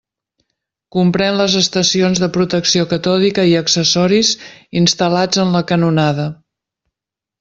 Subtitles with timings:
[0.95, 4.33] Comprén les estacions de protecció catòdica i accessoris
[4.83, 6.27] instal·lats en la canonada.